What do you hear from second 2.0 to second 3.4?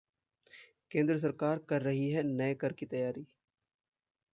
है नये कर की तैयारी